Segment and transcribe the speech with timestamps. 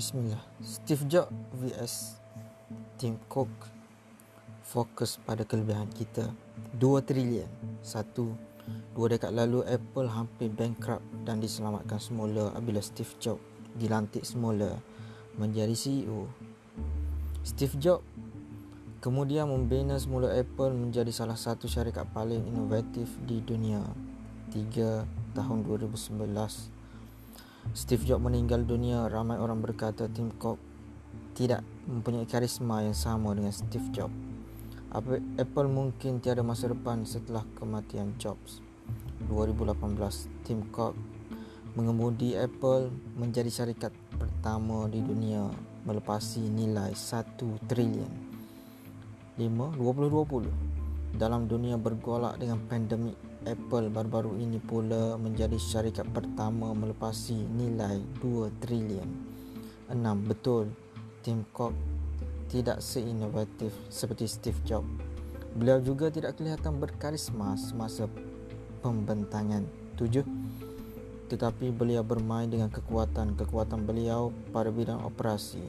[0.00, 0.40] Bismillah.
[0.64, 1.28] Steve Jobs
[1.60, 2.16] vs
[2.96, 3.52] Tim Cook.
[4.64, 6.24] Fokus pada kelebihan kita.
[6.80, 7.44] 2 trilion.
[7.84, 8.32] Satu.
[8.96, 13.44] Dua dekad lalu Apple hampir bankrupt dan diselamatkan semula apabila Steve Jobs
[13.76, 14.80] dilantik semula
[15.36, 16.32] menjadi CEO.
[17.44, 18.08] Steve Jobs
[19.04, 23.84] kemudian membina semula Apple menjadi salah satu syarikat paling inovatif di dunia.
[24.48, 26.79] 3 tahun 2019
[27.70, 30.58] Steve Jobs meninggal dunia, ramai orang berkata Tim Cook
[31.38, 34.16] tidak mempunyai karisma yang sama dengan Steve Jobs.
[35.38, 38.58] Apple mungkin tiada masa depan setelah kematian Jobs.
[39.30, 40.98] 2018, Tim Cook
[41.78, 45.46] mengemudi Apple menjadi syarikat pertama di dunia
[45.86, 48.10] melepasi nilai 1 trilion.
[49.38, 49.78] 5.
[49.78, 50.79] 2020
[51.10, 58.60] Dalam dunia bergolak dengan pandemik Apple baru-baru ini pula menjadi syarikat pertama melepasi nilai 2
[58.60, 59.08] trilion.
[59.90, 59.96] 6.
[60.28, 60.70] Betul,
[61.24, 61.74] Tim Cook
[62.50, 64.86] tidak seinovatif seperti Steve Jobs.
[65.50, 68.06] Beliau juga tidak kelihatan berkarisma semasa
[68.82, 69.66] pembentangan.
[69.98, 70.22] 7.
[71.30, 75.62] Tetapi beliau bermain dengan kekuatan-kekuatan beliau pada bidang operasi.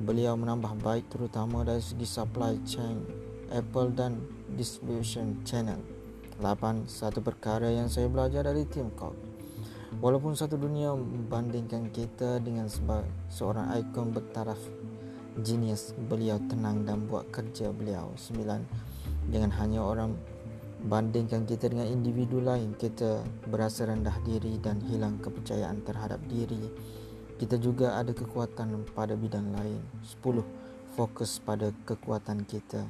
[0.00, 3.04] Beliau menambah baik terutama dari segi supply chain
[3.52, 5.80] Apple dan distribution channel.
[6.40, 6.84] 8.
[6.84, 9.12] Satu perkara yang saya belajar dari Tim Cook
[10.00, 12.64] Walaupun satu dunia membandingkan kita dengan
[13.28, 14.56] seorang ikon bertaraf
[15.40, 19.32] genius Beliau tenang dan buat kerja beliau 9.
[19.32, 20.16] Jangan hanya orang
[20.80, 23.20] bandingkan kita dengan individu lain Kita
[23.52, 26.72] berasa rendah diri dan hilang kepercayaan terhadap diri
[27.36, 29.80] Kita juga ada kekuatan pada bidang lain
[30.24, 30.96] 10.
[30.96, 32.88] Fokus pada kekuatan kita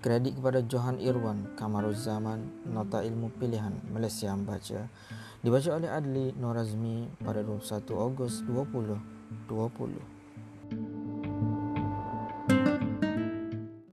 [0.00, 4.88] Kredit kepada Johan Irwan, Kamaruzaman, Nota Ilmu Pilihan, Malaysia Membaca.
[5.44, 10.19] Dibaca oleh Adli Norazmi pada 21 Ogos 2020.